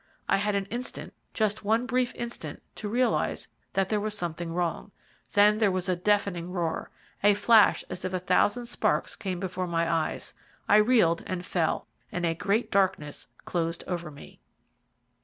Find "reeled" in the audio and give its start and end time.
10.77-11.21